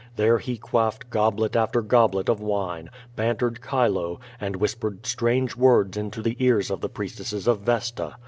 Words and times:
There 0.15 0.39
he 0.39 0.57
quaffed 0.57 1.11
goblet 1.11 1.55
after 1.55 1.83
goblet 1.83 2.27
of 2.27 2.41
wine, 2.41 2.89
bantered 3.15 3.59
Chilo, 3.69 4.19
and 4.39 4.55
whispered 4.55 5.05
strange 5.05 5.55
words 5.55 5.95
into 5.95 6.23
the 6.23 6.35
ears 6.39 6.71
of 6.71 6.81
the 6.81 6.89
priestesses 6.89 7.45
of 7.47 7.59
Vesta. 7.59 8.15